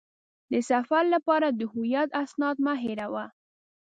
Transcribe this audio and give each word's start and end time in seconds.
د 0.51 0.53
سفر 0.69 1.03
لپاره 1.15 1.47
د 1.51 1.61
هویت 1.73 2.09
اسناد 2.23 2.57
مه 2.65 2.73
هېروه. 2.83 3.25